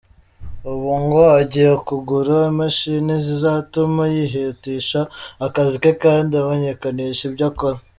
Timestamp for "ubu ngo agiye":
0.71-1.73